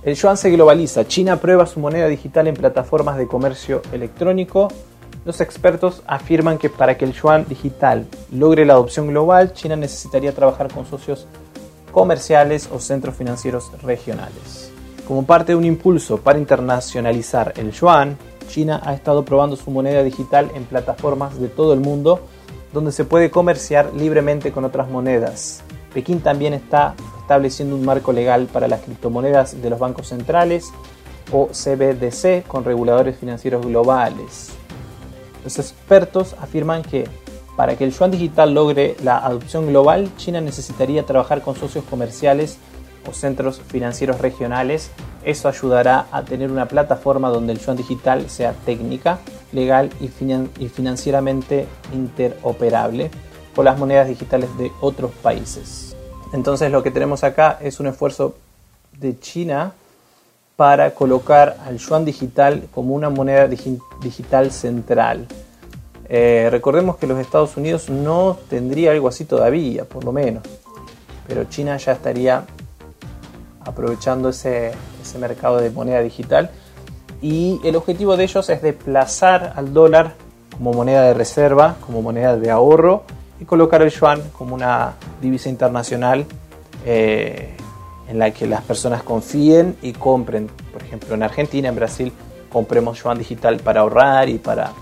El 0.04 0.14
yuan 0.14 0.36
se 0.36 0.50
globaliza. 0.50 1.06
China 1.06 1.40
prueba 1.40 1.64
su 1.64 1.80
moneda 1.80 2.06
digital 2.08 2.46
en 2.46 2.54
plataformas 2.54 3.16
de 3.16 3.26
comercio 3.26 3.80
electrónico. 3.90 4.68
Los 5.24 5.40
expertos 5.40 6.02
afirman 6.06 6.58
que 6.58 6.68
para 6.68 6.98
que 6.98 7.06
el 7.06 7.14
yuan 7.14 7.46
digital 7.48 8.06
logre 8.30 8.66
la 8.66 8.74
adopción 8.74 9.06
global, 9.06 9.54
China 9.54 9.74
necesitaría 9.74 10.32
trabajar 10.32 10.70
con 10.70 10.84
socios 10.84 11.26
comerciales 11.92 12.68
o 12.70 12.78
centros 12.78 13.14
financieros 13.14 13.70
regionales. 13.82 14.70
Como 15.08 15.24
parte 15.24 15.52
de 15.52 15.56
un 15.56 15.64
impulso 15.64 16.18
para 16.18 16.38
internacionalizar 16.38 17.54
el 17.56 17.72
yuan, 17.72 18.18
China 18.48 18.82
ha 18.84 18.92
estado 18.92 19.24
probando 19.24 19.56
su 19.56 19.70
moneda 19.70 20.02
digital 20.02 20.50
en 20.54 20.64
plataformas 20.64 21.38
de 21.40 21.48
todo 21.48 21.72
el 21.72 21.80
mundo 21.80 22.20
donde 22.74 22.92
se 22.92 23.04
puede 23.04 23.30
comerciar 23.30 23.94
libremente 23.94 24.52
con 24.52 24.64
otras 24.64 24.90
monedas. 24.90 25.62
Pekín 25.94 26.20
también 26.20 26.52
está 26.52 26.94
estableciendo 27.20 27.76
un 27.76 27.84
marco 27.84 28.12
legal 28.12 28.46
para 28.52 28.68
las 28.68 28.82
criptomonedas 28.82 29.62
de 29.62 29.70
los 29.70 29.78
bancos 29.78 30.08
centrales 30.08 30.70
o 31.32 31.46
CBDC 31.46 32.46
con 32.46 32.64
reguladores 32.64 33.16
financieros 33.16 33.64
globales. 33.64 34.50
Los 35.44 35.58
expertos 35.58 36.34
afirman 36.40 36.82
que 36.82 37.06
para 37.56 37.76
que 37.76 37.84
el 37.84 37.92
yuan 37.92 38.10
digital 38.10 38.52
logre 38.52 38.96
la 39.02 39.18
adopción 39.18 39.68
global, 39.68 40.10
China 40.16 40.40
necesitaría 40.40 41.04
trabajar 41.04 41.42
con 41.42 41.54
socios 41.54 41.84
comerciales 41.84 42.58
o 43.08 43.12
centros 43.12 43.60
financieros 43.60 44.20
regionales. 44.20 44.90
Eso 45.24 45.48
ayudará 45.48 46.06
a 46.10 46.24
tener 46.24 46.50
una 46.50 46.66
plataforma 46.66 47.28
donde 47.28 47.52
el 47.52 47.60
yuan 47.60 47.76
digital 47.76 48.28
sea 48.28 48.54
técnica, 48.64 49.18
legal 49.52 49.90
y, 50.00 50.06
y 50.64 50.68
financieramente 50.68 51.66
interoperable 51.92 53.10
con 53.54 53.66
las 53.66 53.78
monedas 53.78 54.08
digitales 54.08 54.56
de 54.58 54.72
otros 54.80 55.12
países. 55.12 55.94
Entonces 56.32 56.72
lo 56.72 56.82
que 56.82 56.90
tenemos 56.90 57.22
acá 57.22 57.58
es 57.60 57.78
un 57.78 57.86
esfuerzo 57.86 58.34
de 58.98 59.18
China 59.20 59.74
para 60.56 60.94
colocar 60.94 61.56
al 61.66 61.78
yuan 61.78 62.04
digital 62.04 62.68
como 62.72 62.94
una 62.94 63.10
moneda 63.10 63.48
digital 63.48 64.52
central. 64.52 65.26
Eh, 66.08 66.48
recordemos 66.50 66.96
que 66.96 67.06
los 67.06 67.18
Estados 67.18 67.56
Unidos 67.56 67.88
no 67.88 68.36
tendría 68.48 68.92
algo 68.92 69.08
así 69.08 69.24
todavía, 69.24 69.84
por 69.84 70.04
lo 70.04 70.12
menos, 70.12 70.42
pero 71.26 71.44
China 71.44 71.76
ya 71.76 71.92
estaría 71.92 72.44
aprovechando 73.64 74.28
ese, 74.28 74.72
mercado 75.18 75.58
de 75.58 75.70
moneda 75.70 76.00
digital 76.00 76.50
y 77.22 77.60
el 77.62 77.76
objetivo 77.76 78.16
de 78.16 78.24
ellos 78.24 78.50
es 78.50 78.60
desplazar 78.62 79.52
al 79.54 79.72
dólar 79.72 80.14
como 80.56 80.72
moneda 80.72 81.02
de 81.02 81.14
reserva, 81.14 81.76
como 81.86 82.02
moneda 82.02 82.36
de 82.36 82.50
ahorro 82.50 83.04
y 83.40 83.44
colocar 83.44 83.80
el 83.82 83.90
yuan 83.90 84.20
como 84.36 84.56
una 84.56 84.94
divisa 85.22 85.48
internacional 85.48 86.26
eh, 86.84 87.53
en 88.08 88.18
la 88.18 88.30
que 88.32 88.46
las 88.46 88.62
personas 88.62 89.02
confíen 89.02 89.76
y 89.82 89.92
compren. 89.92 90.48
Por 90.72 90.82
ejemplo, 90.82 91.14
en 91.14 91.22
Argentina, 91.22 91.68
en 91.68 91.76
Brasil, 91.76 92.12
compremos 92.52 93.02
yuan 93.02 93.18
digital 93.18 93.58
para 93.58 93.80
ahorrar 93.80 94.28
y 94.28 94.38
para 94.38 94.72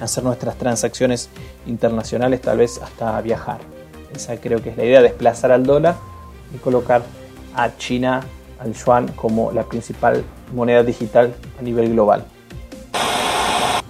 hacer 0.00 0.24
nuestras 0.24 0.56
transacciones 0.56 1.28
internacionales, 1.66 2.40
tal 2.40 2.58
vez 2.58 2.80
hasta 2.82 3.20
viajar. 3.20 3.58
Esa 4.14 4.36
creo 4.36 4.62
que 4.62 4.70
es 4.70 4.76
la 4.76 4.84
idea, 4.84 5.02
desplazar 5.02 5.52
al 5.52 5.64
dólar 5.64 5.96
y 6.54 6.58
colocar 6.58 7.02
a 7.54 7.76
China, 7.76 8.22
al 8.58 8.74
yuan, 8.74 9.08
como 9.08 9.52
la 9.52 9.64
principal 9.64 10.24
moneda 10.54 10.82
digital 10.82 11.34
a 11.58 11.62
nivel 11.62 11.92
global. 11.92 12.24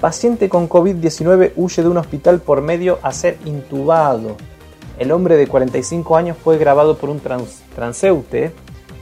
Paciente 0.01 0.49
con 0.49 0.67
COVID-19 0.67 1.53
huye 1.57 1.83
de 1.83 1.89
un 1.89 1.99
hospital 1.99 2.41
por 2.41 2.63
medio 2.63 2.99
a 3.03 3.13
ser 3.13 3.37
intubado. 3.45 4.37
El 5.01 5.13
hombre 5.13 5.39
de 5.39 5.47
45 5.47 6.15
años 6.15 6.37
fue 6.37 6.59
grabado 6.59 6.99
por 6.99 7.09
un 7.09 7.23
transeúnte 7.75 8.53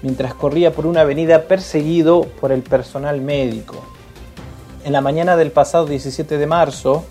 mientras 0.00 0.32
corría 0.32 0.72
por 0.72 0.86
una 0.86 1.00
avenida 1.00 1.48
perseguido 1.48 2.22
por 2.40 2.52
el 2.52 2.62
personal 2.62 3.20
médico. 3.20 3.74
En 4.84 4.92
la 4.92 5.00
mañana 5.00 5.36
del 5.36 5.50
pasado 5.50 5.86
17 5.86 6.38
de 6.38 6.46
marzo, 6.46 7.04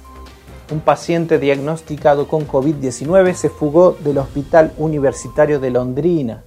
un 0.71 0.79
paciente 0.79 1.37
diagnosticado 1.37 2.29
con 2.29 2.47
COVID-19 2.47 3.33
se 3.33 3.49
fugó 3.49 3.91
del 3.91 4.19
Hospital 4.19 4.71
Universitario 4.77 5.59
de 5.59 5.69
Londrina, 5.69 6.43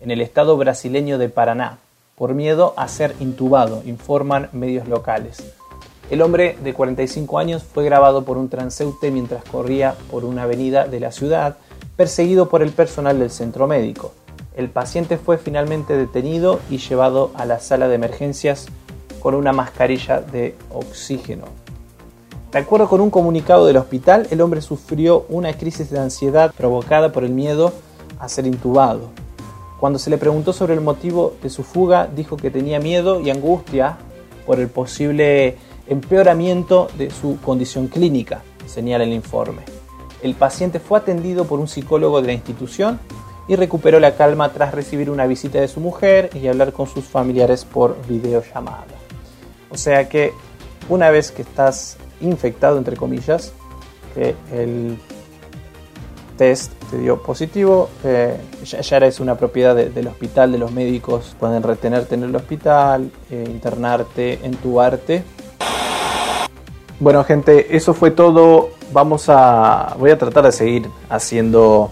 en 0.00 0.12
el 0.12 0.20
estado 0.20 0.56
brasileño 0.56 1.18
de 1.18 1.30
Paraná, 1.30 1.78
por 2.14 2.32
miedo 2.32 2.74
a 2.76 2.86
ser 2.86 3.16
intubado, 3.18 3.82
informan 3.86 4.50
medios 4.52 4.86
locales. 4.86 5.42
El 6.10 6.20
hombre 6.20 6.56
de 6.62 6.74
45 6.74 7.38
años 7.38 7.62
fue 7.62 7.84
grabado 7.84 8.22
por 8.22 8.36
un 8.36 8.48
transeúnte 8.50 9.10
mientras 9.10 9.42
corría 9.44 9.94
por 10.10 10.24
una 10.24 10.42
avenida 10.42 10.86
de 10.86 11.00
la 11.00 11.10
ciudad, 11.10 11.56
perseguido 11.96 12.48
por 12.48 12.62
el 12.62 12.70
personal 12.70 13.18
del 13.18 13.30
centro 13.30 13.66
médico. 13.66 14.12
El 14.54 14.68
paciente 14.68 15.16
fue 15.16 15.38
finalmente 15.38 15.96
detenido 15.96 16.60
y 16.70 16.78
llevado 16.78 17.30
a 17.34 17.46
la 17.46 17.58
sala 17.58 17.88
de 17.88 17.94
emergencias 17.94 18.66
con 19.20 19.34
una 19.34 19.52
mascarilla 19.52 20.20
de 20.20 20.54
oxígeno. 20.70 21.46
De 22.50 22.58
acuerdo 22.58 22.86
con 22.88 23.00
un 23.00 23.10
comunicado 23.10 23.66
del 23.66 23.78
hospital, 23.78 24.26
el 24.30 24.42
hombre 24.42 24.60
sufrió 24.60 25.24
una 25.30 25.54
crisis 25.54 25.88
de 25.90 25.98
ansiedad 25.98 26.52
provocada 26.54 27.12
por 27.12 27.24
el 27.24 27.30
miedo 27.30 27.72
a 28.18 28.28
ser 28.28 28.46
intubado. 28.46 29.08
Cuando 29.80 29.98
se 29.98 30.10
le 30.10 30.18
preguntó 30.18 30.52
sobre 30.52 30.74
el 30.74 30.80
motivo 30.82 31.34
de 31.42 31.48
su 31.48 31.62
fuga, 31.62 32.08
dijo 32.14 32.36
que 32.36 32.50
tenía 32.50 32.78
miedo 32.78 33.20
y 33.20 33.30
angustia 33.30 33.96
por 34.46 34.60
el 34.60 34.68
posible 34.68 35.56
empeoramiento 35.86 36.88
de 36.98 37.10
su 37.10 37.38
condición 37.40 37.88
clínica, 37.88 38.42
señala 38.66 39.04
el 39.04 39.12
informe. 39.12 39.81
El 40.22 40.34
paciente 40.34 40.78
fue 40.78 40.98
atendido 40.98 41.46
por 41.46 41.58
un 41.58 41.68
psicólogo 41.68 42.20
de 42.20 42.28
la 42.28 42.32
institución 42.32 43.00
y 43.48 43.56
recuperó 43.56 43.98
la 43.98 44.14
calma 44.14 44.52
tras 44.52 44.72
recibir 44.72 45.10
una 45.10 45.26
visita 45.26 45.60
de 45.60 45.68
su 45.68 45.80
mujer 45.80 46.30
y 46.34 46.46
hablar 46.46 46.72
con 46.72 46.86
sus 46.86 47.04
familiares 47.04 47.64
por 47.64 47.96
videollamada. 48.06 48.86
O 49.70 49.76
sea 49.76 50.08
que 50.08 50.32
una 50.88 51.10
vez 51.10 51.32
que 51.32 51.42
estás 51.42 51.96
infectado, 52.20 52.78
entre 52.78 52.96
comillas, 52.96 53.52
que 54.14 54.36
el 54.52 54.96
test 56.36 56.72
te 56.90 56.98
dio 56.98 57.22
positivo, 57.22 57.88
eh, 58.04 58.36
ya, 58.64 58.96
eres 58.96 59.18
una 59.18 59.36
propiedad 59.36 59.74
del 59.74 60.06
hospital, 60.06 60.52
de 60.52 60.58
los 60.58 60.70
médicos, 60.70 61.34
pueden 61.40 61.62
retenerte 61.62 62.14
en 62.14 62.22
el 62.22 62.36
hospital, 62.36 63.10
eh, 63.30 63.44
internarte, 63.48 64.38
entubarte 64.44 65.24
bueno, 67.02 67.24
gente, 67.24 67.74
eso 67.76 67.94
fue 67.94 68.12
todo. 68.12 68.70
Vamos 68.92 69.24
a. 69.28 69.96
Voy 69.98 70.12
a 70.12 70.18
tratar 70.18 70.44
de 70.44 70.52
seguir 70.52 70.88
haciendo 71.10 71.90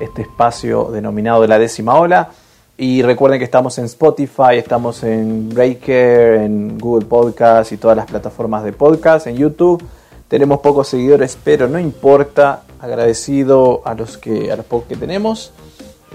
este 0.00 0.22
espacio 0.22 0.90
denominado 0.92 1.42
de 1.42 1.48
la 1.48 1.58
décima 1.58 1.96
ola. 1.96 2.30
Y 2.76 3.02
recuerden 3.02 3.40
que 3.40 3.44
estamos 3.44 3.78
en 3.78 3.86
Spotify, 3.86 4.56
estamos 4.56 5.02
en 5.02 5.48
Breaker, 5.48 6.34
en 6.34 6.78
Google 6.78 7.06
Podcast 7.06 7.72
y 7.72 7.78
todas 7.78 7.96
las 7.96 8.06
plataformas 8.06 8.62
de 8.62 8.72
podcast, 8.72 9.26
en 9.26 9.36
YouTube. 9.36 9.82
Tenemos 10.28 10.60
pocos 10.60 10.86
seguidores, 10.86 11.36
pero 11.42 11.66
no 11.66 11.80
importa. 11.80 12.62
agradecido 12.78 13.82
a 13.84 13.94
los 13.94 14.18
que 14.18 14.52
a 14.52 14.56
los 14.56 14.66
pocos 14.66 14.86
que 14.86 14.96
tenemos. 14.96 15.52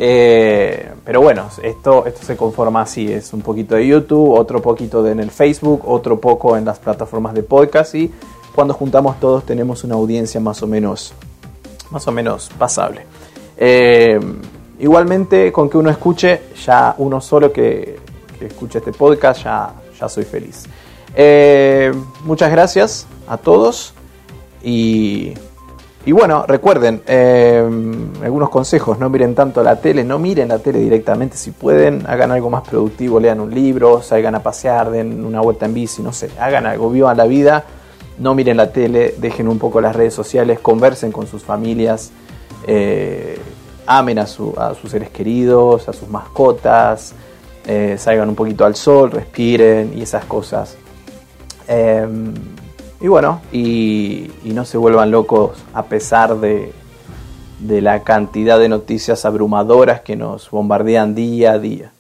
Eh, 0.01 0.93
pero 1.03 1.21
bueno, 1.21 1.49
esto, 1.61 2.05
esto 2.05 2.23
se 2.25 2.37
conforma 2.37 2.83
así, 2.83 3.11
es 3.11 3.33
un 3.33 3.41
poquito 3.41 3.75
de 3.75 3.85
YouTube, 3.85 4.31
otro 4.31 4.61
poquito 4.61 5.03
de 5.03 5.11
en 5.11 5.19
el 5.19 5.29
Facebook, 5.29 5.81
otro 5.85 6.21
poco 6.21 6.55
en 6.55 6.63
las 6.63 6.79
plataformas 6.79 7.33
de 7.33 7.43
podcast 7.43 7.95
y 7.95 8.09
cuando 8.55 8.73
juntamos 8.73 9.19
todos 9.19 9.45
tenemos 9.45 9.83
una 9.83 9.95
audiencia 9.95 10.39
más 10.39 10.63
o 10.63 10.67
menos, 10.67 11.13
más 11.91 12.07
o 12.07 12.13
menos 12.13 12.49
pasable. 12.57 13.05
Eh, 13.57 14.17
igualmente, 14.79 15.51
con 15.51 15.69
que 15.69 15.77
uno 15.77 15.89
escuche, 15.89 16.43
ya 16.65 16.95
uno 16.97 17.19
solo 17.19 17.51
que, 17.51 17.99
escuche 18.39 18.77
este 18.77 18.93
podcast, 18.93 19.43
ya, 19.43 19.73
ya 19.99 20.07
soy 20.07 20.23
feliz. 20.23 20.63
Eh, 21.13 21.91
muchas 22.23 22.49
gracias 22.51 23.05
a 23.27 23.35
todos 23.35 23.93
y 24.63 25.33
y 26.09 26.11
bueno, 26.11 26.43
recuerden, 26.47 27.03
eh, 27.05 27.63
algunos 28.23 28.49
consejos, 28.49 28.97
no 28.97 29.11
miren 29.11 29.35
tanto 29.35 29.61
la 29.61 29.75
tele, 29.75 30.03
no 30.03 30.17
miren 30.17 30.47
la 30.47 30.57
tele 30.57 30.79
directamente, 30.79 31.37
si 31.37 31.51
pueden, 31.51 32.03
hagan 32.07 32.31
algo 32.31 32.49
más 32.49 32.67
productivo, 32.67 33.19
lean 33.19 33.39
un 33.39 33.53
libro, 33.53 34.01
salgan 34.01 34.33
a 34.33 34.41
pasear, 34.41 34.89
den 34.89 35.23
una 35.23 35.39
vuelta 35.39 35.67
en 35.67 35.75
bici, 35.75 36.01
no 36.01 36.11
sé, 36.11 36.31
hagan 36.39 36.65
algo, 36.65 36.89
vivan 36.89 37.15
la 37.15 37.25
vida, 37.25 37.63
no 38.17 38.33
miren 38.33 38.57
la 38.57 38.71
tele, 38.71 39.13
dejen 39.19 39.47
un 39.47 39.59
poco 39.59 39.81
las 39.81 39.95
redes 39.95 40.15
sociales, 40.15 40.59
conversen 40.59 41.11
con 41.11 41.27
sus 41.27 41.43
familias, 41.43 42.09
eh, 42.65 43.37
amen 43.85 44.17
a, 44.17 44.25
sus 44.25 44.55
seres 44.87 45.11
queridos, 45.11 45.87
a 45.89 45.93
sus 45.93 46.09
mascotas, 46.09 47.13
eh, 47.67 47.97
salgan 47.99 48.29
un 48.29 48.35
poquito 48.35 48.65
al 48.65 48.73
sol, 48.73 49.11
respiren 49.11 49.95
y 49.95 50.01
esas 50.01 50.25
cosas. 50.25 50.75
Y 53.01 53.07
bueno, 53.07 53.41
y, 53.51 54.29
no 54.43 54.65
se 54.65 54.77
vuelvan 54.77 55.11
locos 55.11 55.51
a 55.73 55.83
pesar 55.83 56.37
de, 56.39 56.73
la 57.61 58.03
cantidad 58.03 58.59
de 58.59 58.67
noticias 58.67 59.23
abrumadoras 59.25 60.01
que 60.01 60.15
nos 60.15 60.49
bombardean 60.49 61.15
día 61.15 61.53
a 61.53 61.59
día, 61.59 61.91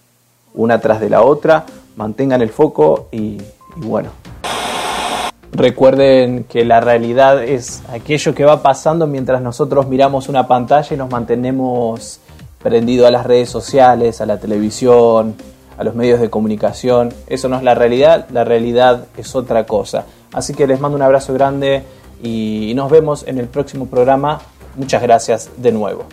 una 0.53 0.79
tras 0.81 0.99
de 0.99 1.09
la 1.09 1.21
otra, 1.21 1.65
mantengan 1.95 2.41
el 2.41 2.49
foco 2.49 3.07
y, 3.11 3.37
bueno. 3.77 4.09
Recuerden 5.51 6.43
que 6.43 6.63
la 6.63 6.79
realidad 6.79 7.43
es 7.43 7.81
aquello 7.89 8.35
que 8.35 8.45
va 8.45 8.61
pasando 8.61 9.07
mientras 9.07 9.41
nosotros 9.41 9.87
miramos 9.87 10.29
una 10.29 10.47
pantalla 10.47 10.93
y 10.93 10.97
nos 10.97 11.09
mantenemos 11.09 12.19
prendidos 12.61 13.07
a 13.07 13.11
las 13.11 13.25
redes 13.25 13.49
sociales, 13.49 14.21
a 14.21 14.25
la 14.25 14.37
televisión, 14.37 15.35
a 15.79 15.83
los 15.85 15.95
medios 15.95 16.19
de 16.19 16.29
comunicación. 16.29 17.13
Eso 17.27 17.47
no 17.47 17.55
es 17.55 17.63
la 17.63 17.73
realidad, 17.73 18.27
la 18.31 18.43
realidad 18.43 19.05
es 19.17 19.33
otra 19.33 19.65
cosa. 19.65 20.05
Así 20.33 20.53
que 20.53 20.67
les 20.67 20.79
mando 20.79 20.97
un 20.97 21.01
abrazo 21.01 21.33
grande 21.33 21.83
y 22.21 22.73
nos 22.75 22.91
vemos 22.91 23.25
en 23.25 23.37
el 23.37 23.47
próximo 23.47 23.87
programa. 23.87 24.41
Muchas 24.75 25.01
gracias 25.01 25.49
de 25.57 25.71
nuevo. 25.71 26.03